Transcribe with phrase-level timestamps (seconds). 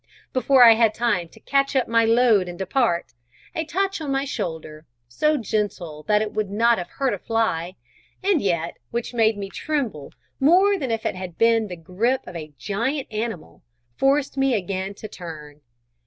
[0.33, 3.13] Before I had time to catch up my load and depart,
[3.53, 7.75] a touch on my shoulder, so gentle that it would not have hurt a fly,
[8.23, 12.35] and yet which made me tremble more than if it had been the grip of
[12.35, 13.61] a giant animal,
[13.95, 15.61] forced me again to turn.